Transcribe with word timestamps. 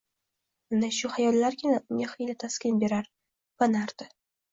Ana 0.77 0.87
shu 0.99 1.11
xayollargina 1.17 1.81
unga 1.95 2.07
xiyla 2.13 2.35
taskin 2.45 2.81
berar, 2.85 3.11
yupanardi 3.13 4.09